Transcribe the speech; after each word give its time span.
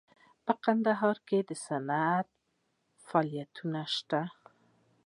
په 0.45 0.53
کندهار 0.63 1.17
کې 1.27 1.39
صنعتي 1.65 2.33
فعالیتونه 3.07 3.81
شته 3.95 4.21